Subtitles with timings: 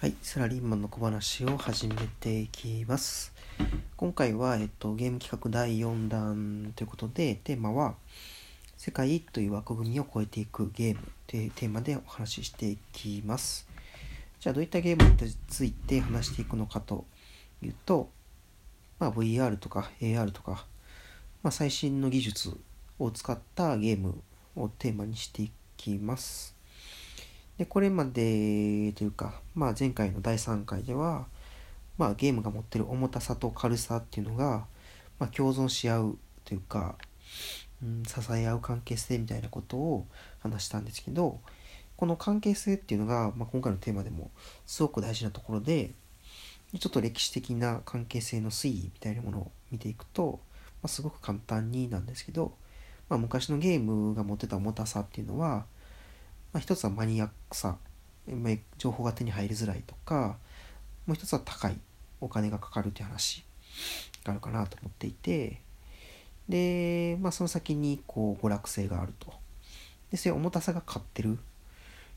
[0.00, 3.32] はい、サラリーマンの小話を始めていきます。
[3.96, 7.96] 今回は、えっと、ゲーム企画第4弾ということで、テーマは、
[8.76, 13.66] 世界という枠組みを超えていくゲームというテーマでお話ししていきます。
[14.38, 17.04] じゃあ、どういったゲームについて話していくのかと
[17.60, 18.08] いうと、
[19.00, 20.64] まあ、VR とか AR とか、
[21.42, 22.56] まあ、最新の技術
[23.00, 24.22] を使ったゲーム
[24.54, 26.57] をテーマにしていきます。
[27.58, 31.26] で、これまでというか、まあ前回の第3回では、
[31.98, 34.64] まあゲームが持ってる重たさと軽さっていうのが、
[35.18, 36.94] まあ共存し合うというか、
[37.82, 40.06] うん、支え合う関係性みたいなことを
[40.40, 41.40] 話したんですけど、
[41.96, 44.30] この関係性っていうのが、まあ、今回のテーマでも
[44.66, 45.90] すごく大事なところで、
[46.78, 50.38] ちょっと歴史的な関係性の推移みたいなものを見ていくと、
[50.80, 52.52] まあ、すごく簡単になんですけど、
[53.08, 55.64] まあ、昔のゲームが持ってた重たさっていうのは、
[56.52, 57.76] まあ、一つはマニアックさ、
[58.78, 60.36] 情報が手に入りづらいとか、
[61.06, 61.78] もう一つは高い
[62.20, 63.44] お金がかかるという話
[64.24, 65.60] があるかなと思っていて、
[66.48, 69.32] で、まあ、その先にこう娯楽性があると。
[70.10, 71.38] で、そういう重たさが勝ってる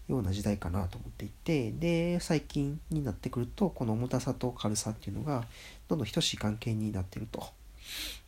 [0.08, 5.45] ような時代かなと思っていて、で、最近になってくると、この重たさと軽さっていうのが、
[5.88, 7.45] どんどん等しい関係になってると。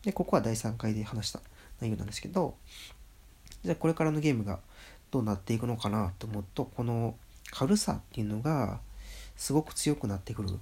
[0.04, 1.40] で、ここは第3回で話した
[1.80, 2.56] 内容なんですけど、
[3.64, 4.60] じゃあこれからのゲームが
[5.14, 7.14] どうなっていくのかなと思うとこの
[7.52, 8.80] 軽さっていうのが
[9.38, 10.60] すごく強くなってくるん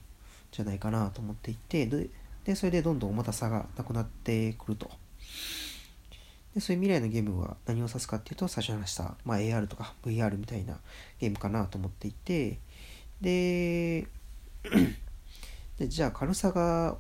[0.52, 4.92] じゃないかなと思っていてでそれでどんどん重たさがなくなってくると。
[6.54, 10.82] でそういう未来のゲームは何を指すかっていうと最初話した、まあ、AR とか VR みたいな
[11.18, 12.60] ゲームかなと思っていて
[13.22, 14.06] で
[15.80, 16.98] でじゃあ軽さが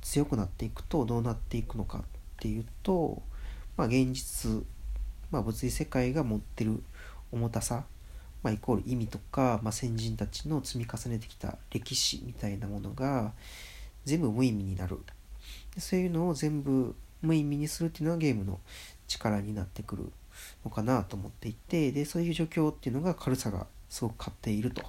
[0.00, 2.02] 強くなっていくとどうなっていくのかっ
[2.40, 3.20] ていうと、
[3.76, 4.64] まあ、現実
[5.32, 6.82] まあ、物理世界が持ってる
[7.32, 7.84] 重たさ、
[8.42, 13.32] まあ、イコール意味とか、まあ、先人たちの積み重ねてきた歴史みたいなものが
[14.04, 15.00] 全部無意味になる。
[15.78, 18.60] そういうのを全部無意味にするっていうのはゲームの
[19.08, 20.12] 力になってくる
[20.64, 24.82] のかなと思っていてでそういう状況っていうのが軽さがすごく勝っていると。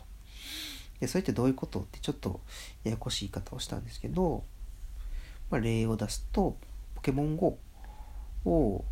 [1.00, 2.39] でそれってどういうことってちょっと
[2.84, 4.44] ややこしい言い方をしたんですけど、
[5.50, 6.57] まあ、例を出すと
[6.95, 7.57] ポケモン GO
[8.45, 8.85] を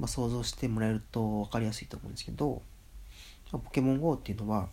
[0.00, 2.62] まあ、想像してもらえると分かりやすいと思うんですけど、
[3.52, 4.68] ポケモン GO っていうのは、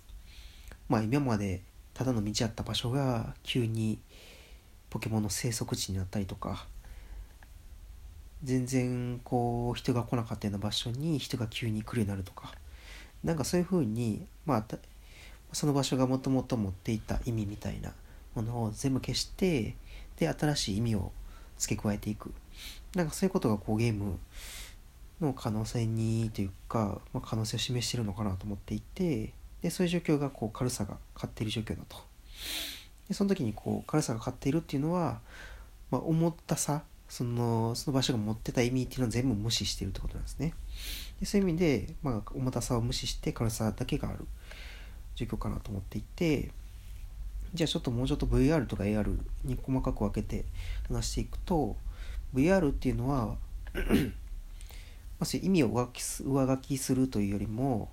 [0.87, 1.61] まあ、今まで
[1.93, 3.99] ただの道あった場所が急に
[4.89, 6.65] ポケモンの生息地になったりとか
[8.43, 12.53] 全然こう人が来なかったような場所に人が急に来るようになるとか
[13.23, 14.65] なんかそういうふうに、まあ、
[15.51, 17.93] その場所がもともと持っていた意味みたいな
[18.35, 19.75] ものを全部消して
[20.17, 21.11] で新しい意味を
[21.57, 22.31] 付け加えていく。
[22.95, 24.17] なんかそういうことがこうゲーム
[25.21, 31.97] の可能性にというか、まあ、可能性を示してるのかなと思っていてでそういう状況がこう軽さが勝っている状況だと。
[33.07, 35.19] でその時にこう軽さが勝っているっていうのは、
[35.91, 40.53] まあ、重たさそのその場所が持ってた意味っていうのを全部無視してるってことなんですね。
[41.19, 44.27] でそういう意味で、まあ、重たさを無視して軽さだけがある
[45.15, 46.51] 状況かなと思っていて
[47.53, 50.45] じゃあちょっともうちょっと VR とか AR に細かく分けて
[50.89, 51.75] 話していくと
[52.35, 53.37] VR っていうのは
[55.19, 55.85] まあ、意味を上
[56.47, 57.89] 書きするというよりも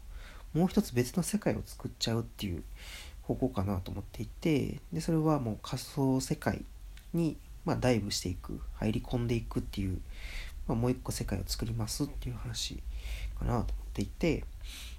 [0.52, 2.62] もう一つ別の世界を作っちゃうっていう
[3.22, 6.64] 方向かなと思っていてでそれはもう仮想世界
[7.12, 10.00] に、まあ、ダイブしていく入り込んでいくっていう、
[10.68, 12.82] まあ、もう一個世界を作りますっていう話
[13.38, 14.44] かなと思っていて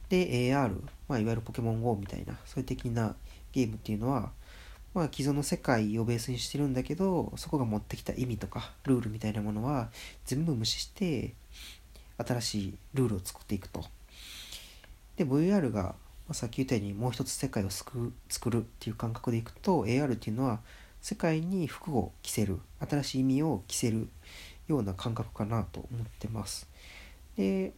[0.09, 0.75] で AR、
[1.08, 3.16] まあ、いわゆるポケモン GO みたいなそういう的な
[3.52, 4.31] ゲームっていうのは
[4.96, 9.90] まあ、既存の世界をベースにしてるんだけどそこが持ってきた意味とかルールみたいなものは
[10.24, 11.34] 全部無視して
[12.18, 13.84] 新しいルールを作っていくと。
[15.18, 15.96] で VR が、ま
[16.30, 20.59] あ、さっき言ったようにもう一つ世界を救う作るっていう感覚でいくと AR っていうのは
[21.02, 24.08] 世界に服を着せる新しい意味を着せる
[24.68, 26.68] ような感覚かなと思ってます。
[27.38, 27.74] で、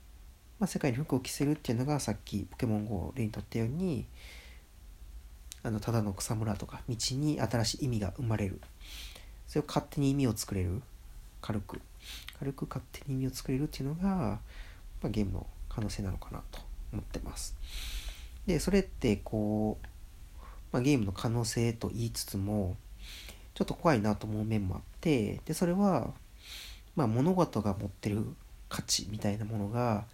[0.60, 4.06] まあ、世界に服を着せるっていうのがさっきポケモン GO を例にとったように
[5.64, 8.62] あのただの草むらとか道に新しい意味が生まれる
[9.48, 10.82] それを勝手に意味を作れる
[11.42, 11.82] 軽く
[12.40, 14.40] 軽く勝手に意味を作れるっていうのが、ま
[15.04, 16.60] あ、ゲームの可能性なのかなと
[16.92, 17.56] 思ってます。
[18.46, 19.86] でそれってこう、
[20.72, 22.78] まあ、ゲームの可能性と言いつつも
[23.54, 26.14] ちょっと怖いなと思う面もあってでそれは、
[26.96, 28.24] まあ、物事が持ってる
[28.70, 30.06] 価値みたいなものが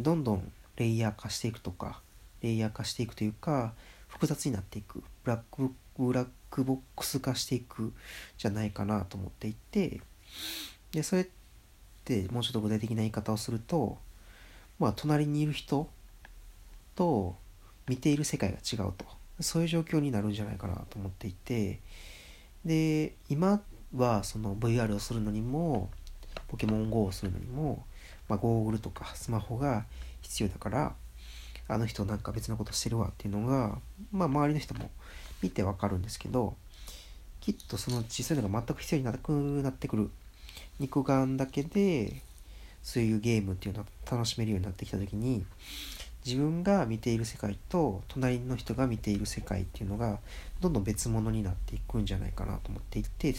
[0.00, 2.00] どんどんレイヤー化していくとか
[2.40, 3.74] レイヤー化していくというか
[4.08, 5.02] 複雑になっていく。
[5.24, 7.92] ブラックブラックボックス化していく
[8.38, 10.00] じゃないかなと思っていて
[10.92, 11.30] でそれって
[12.30, 13.98] もうちょっと具体的な言い方をすると
[14.78, 15.88] まあ隣にいる人
[16.94, 17.36] と
[17.88, 19.04] 見ている世界が違うと。
[19.40, 21.80] そういう状況になるんじゃないかなと思っていて。
[22.64, 23.60] で今
[23.96, 25.90] はその VR をするのにも
[26.48, 27.84] ポケモン GO をするのにも、
[28.28, 29.84] まあ、ゴーグルとかスマホが
[30.20, 30.94] 必要だから
[31.68, 33.78] あの人なんか別のことしてるわっていうのが、
[34.12, 34.90] まあ、周りの人も
[35.42, 36.54] 見てわかるんですけど
[37.40, 40.10] きっとそのうちそういのが全く必要になくなってくる
[40.78, 42.22] 肉眼だけで
[42.82, 45.44] そういうゲームっていうのを楽しめるようになってきた時に
[46.24, 50.18] 自分が見ている世界と隣の人が見ている世界っていうのが
[50.60, 53.34] どんどん別物になっていくんじゃないかなと思っていて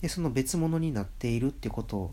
[0.00, 2.12] でその別物になっているってこと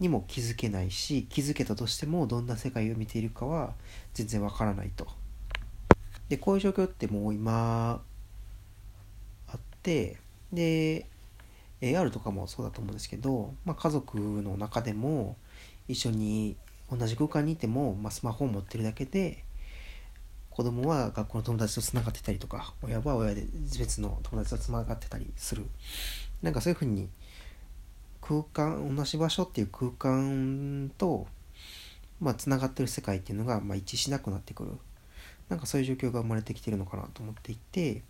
[0.00, 3.74] にも気づけないし気づけたとしてもどんな世界を見ているかは
[4.14, 5.06] 全然わからないと。
[6.28, 8.02] でこういう状況ってもう今
[9.48, 10.16] あって
[10.52, 11.06] で
[11.80, 15.36] AR とかもそうだと思うんですけど、まあ、家族の中でも
[15.88, 16.56] 一緒に
[16.90, 19.44] 同じ空間にいても、まあ、スマホを持ってるだけで
[20.50, 23.46] 子供は学校の友達とつながってたりとか親は親で
[23.78, 25.66] 別の友達とつながってたりする。
[26.42, 27.08] なんかそういうふうに
[28.22, 31.26] 空間同じ場所っていう空間と
[32.20, 34.70] まあつながってる世界っていうのが、まあ、一致しなくなってくる。
[35.48, 38.02] なんかそういう状況が生まれてきてるのかなと思っていて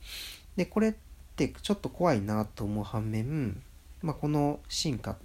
[0.56, 0.94] でこれっ
[1.44, 3.62] ってちょっと怖いなと思う反面、
[4.02, 5.16] まあ、この進化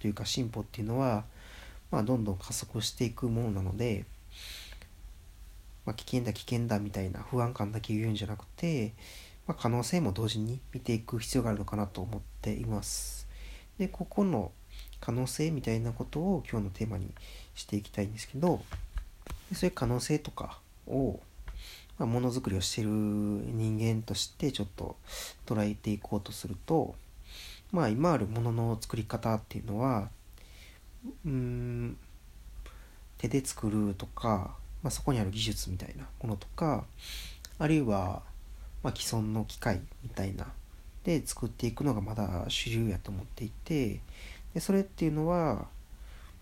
[0.00, 1.24] というか進歩っていうのは
[1.92, 4.06] まあ、どんどん加速していくものなので、
[5.84, 8.94] まあ、危険だ危険だみたいな不安感だけ言うんじゃなくて、
[9.46, 13.28] まあ、可能性も同時に見ていく必要があるのかなと思っています。
[13.78, 14.52] でここの
[15.00, 17.12] 可能性みたいなことを今日のテーマに
[17.54, 18.62] していきたいんですけど
[19.52, 21.20] そういう可能性とかを
[21.98, 24.96] まあ、ものづくりをしてる人としてちょっと
[25.46, 26.94] 捉えていこうとすると
[27.70, 30.08] まあ今あるものの作り方っていうのは
[31.24, 31.96] うん
[33.18, 36.84] 手で作るとか、まあ、そこにある技術みたいなものとか
[37.58, 38.22] あるいは、
[38.82, 40.46] まあ、既存の機械みたいな
[41.04, 44.00] で作っていくのがまだ主流やと思っていて
[44.54, 45.66] でそれっていうのは、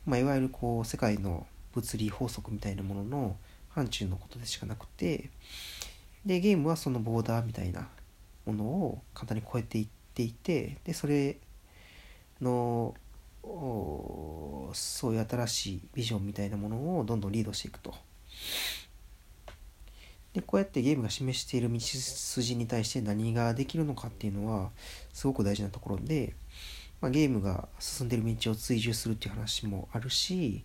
[0.07, 3.37] まあ、いわゆるこう世界の物理法則みたいなものの
[3.71, 5.31] 範疇のことでしかなくて
[6.25, 7.88] でゲームはそのボーダーみたいな
[8.46, 11.38] ものを簡単に超えていっていてでそれ
[12.40, 12.94] の
[13.43, 17.94] そういう新しいビジョンみたいなものをどんどんリードしていくと。
[20.32, 24.70] でこうやってゲームが示している道筋に対して何ができるのかっていうのは
[25.12, 26.34] すごく大事なところで、
[27.00, 30.64] まあ、ゲームが進んでる道を追従するっていう話もあるし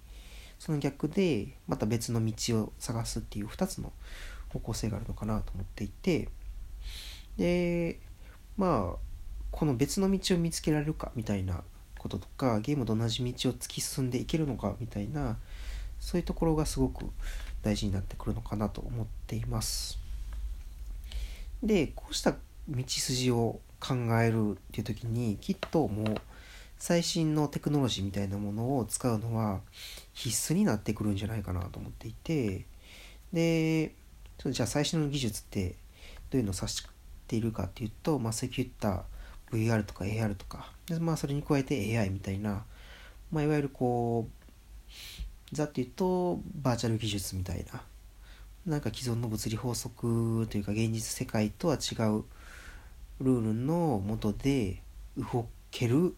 [0.59, 3.91] その逆でまた別の道を探すっていう2つの
[4.49, 6.29] 方向性があるのかなと思っていて
[7.37, 7.99] で
[8.57, 8.97] まあ
[9.51, 11.63] この別の道を見つけられるかみたいな
[11.97, 15.37] こととかゲームと同じ道を突き進んでいけるのかみたいな
[15.99, 17.05] そういうところがすごく
[17.63, 19.97] 大事になってくるのかなと思っています。
[21.63, 22.33] でこうした
[22.67, 26.15] 道筋を考えるっていう時にきっともう
[26.77, 29.61] 最新のテクノロジーみたいなものを使うのは
[30.13, 32.65] 必須になってくるんじゃないかなと思っていて
[33.33, 33.93] で
[34.45, 35.75] とじゃあ最新の技術って
[36.29, 36.87] どういうのを指し
[37.27, 39.03] ているかっていうと、まあ、さっき言った
[39.51, 40.71] VR とか AR とか。
[40.87, 42.63] で、まあ、それに加えて AI みたいな、
[43.31, 47.81] まあ、いわゆるこうざっと言うとバーチャル技術みたいな。
[48.67, 52.23] なんか既存の物理法則というか現実世界とは違う
[53.21, 54.81] ルールのもとで
[55.15, 56.15] 動ける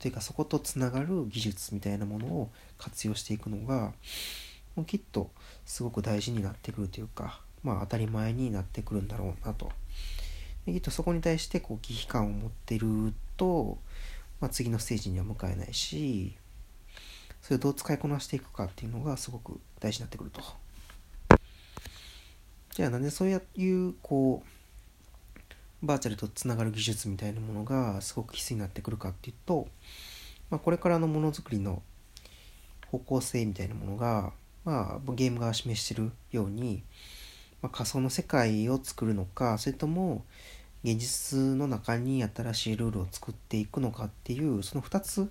[0.00, 3.92] というかそことつながる技術みたいなものを活用していくのが
[4.74, 5.30] もうきっと
[5.64, 7.40] すごく大事になってくるというか。
[7.62, 9.70] まあ当たり前になってくるんだろうなと
[10.72, 13.78] きっとそこに対してこう危機感を持ってると、
[14.40, 16.34] まあ、次のステージには向かえないし
[17.40, 20.42] それをどう使いこなしていくかっていうのがすごく大事になってくると。
[22.74, 24.42] じゃあなんでそういうこ
[25.82, 29.68] うバーチャルとつながる技術みたいなものがすごく必須になってくるかっていうと、
[30.50, 31.82] まあ、これからのものづくりの
[32.86, 34.32] 方向性みたいなものが、
[34.64, 36.82] まあ、ゲームが示してるように、
[37.62, 40.24] まあ、仮想の世界を作るのかそれとも
[40.84, 45.30] 現実の中に新しいルールを作っていくのかっていうその2つ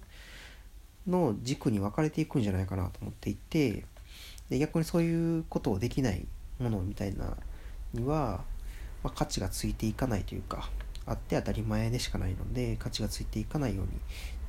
[1.07, 3.85] の軸に分かれていくんじゃないかなと思っていて
[4.49, 6.25] で逆にそういうことをできない
[6.59, 7.37] ものみたいな
[7.93, 8.41] には、
[9.03, 10.69] まあ、価値がついていかないというか
[11.05, 13.91] あって当たり前でしかないので価値がついていかないように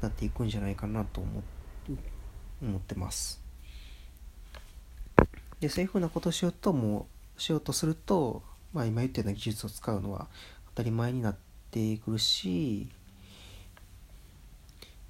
[0.03, 3.41] なっていくんじゃないかなと思ってます。
[5.61, 7.07] でそういうふうなことをしようとも
[7.39, 8.43] しようとすると、
[8.73, 10.29] まあ、今言ったような技術を使うのは
[10.75, 11.37] 当たり前になっ
[11.71, 12.89] てくるし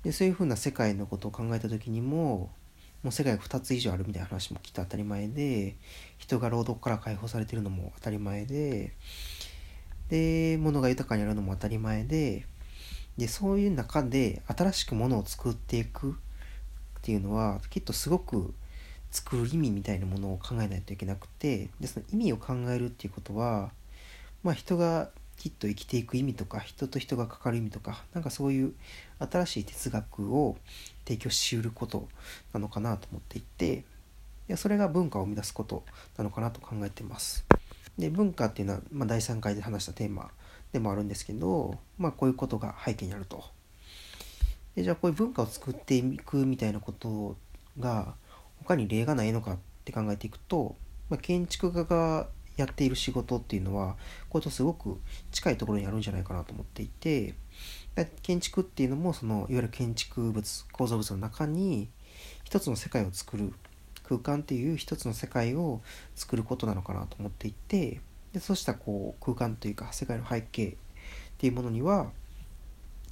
[0.02, 2.50] でそういうふうな世界のことを考えた時にも
[3.02, 5.76] もう世界が2つ以上あるみたいな話もきっと当たり前で
[6.18, 8.92] 人が労働から解放されてるのも当たり前で
[10.08, 12.46] で物が豊かになるのも当たり前で
[13.16, 16.14] でそういう中で新しくものを作っていくっ
[17.02, 18.54] ていうのはきっとすごく
[19.10, 23.70] 作る意味みたいなものを考えないといけなくてでその意味を考えるっていうことは
[24.42, 28.74] まあ人がきっと生きていく意味とか人と人が関わる意味とかなんかそういう
[29.20, 30.56] 新しい哲学を
[31.04, 32.08] 提供しうること
[32.52, 33.84] なのかなと思っていて
[34.48, 35.84] でそれが文化を生み出すこと
[36.16, 37.44] なのかなと考えています。
[37.98, 40.30] で文化っていうのは、まあ、第3回で話したテーマ
[40.72, 43.44] でもあるんですけど、まあ、こういうことが背景にあると。
[44.74, 47.36] でじゃあこういう文化を作っていくみたいなこと
[47.78, 48.14] が
[48.60, 50.76] 他に例がないのかって考えていくと、
[51.08, 53.96] まあ、建築家がやっている仕事っていうのは
[54.28, 55.00] これとすごく
[55.30, 57.34] 近いところにあるんじゃないかなと思っていて
[58.22, 61.88] 建築っていうのもそのいわゆる建築物構造物の中に
[62.44, 63.52] 一つの世界を作る
[64.04, 65.80] 空間っていう一つの世界を
[66.14, 68.00] 作ることなのかなと思っていて
[68.32, 70.74] でそうしたこう空間というか世界の背景っ
[71.38, 72.10] ていうものには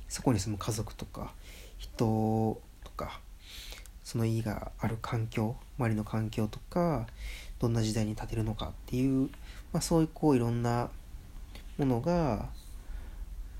[0.08, 1.32] そこに住む家族とか
[1.78, 3.20] 人とか
[4.06, 7.08] その意がある環境周りの環境とか
[7.58, 9.28] どんな時代に立てるのかっていう、
[9.72, 10.90] まあ、そういうこういろんな
[11.76, 12.48] ものが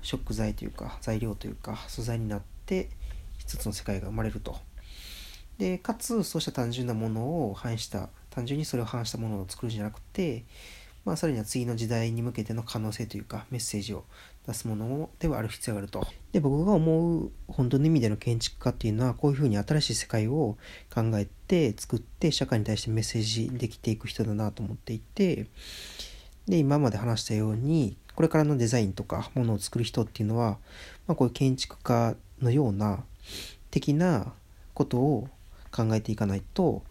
[0.01, 2.89] 食材というか材料というか素材になって
[3.37, 4.57] 一つの世界が生まれると。
[5.57, 10.45] でかつそうした単純なものを反した単純にそれを反したものを作るんじゃなくて
[11.07, 14.03] まあ、さらには次の時代に向けての可能性というかメッセージを
[14.45, 16.05] 出すものではある必要があると。
[16.33, 20.57] で僕が思う本当の意味での建築家っていうのはこういうふうに新しい世界を
[20.93, 25.47] 考えて作って社会に対してメッセージできていく人だなと思っていて
[26.45, 30.57] で今まで話したようにこれからのデザインとかものを作る人っていうのは、
[31.07, 33.05] まあ、こういう建築家のような
[33.71, 34.33] 的な
[34.73, 35.29] ことを
[35.71, 36.83] 考えていかないと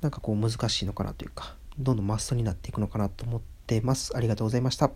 [0.00, 4.16] なんかこう難しいのかなというかどんどんマストになっていくのかなと思ってってます。
[4.16, 4.90] ありがとうございました。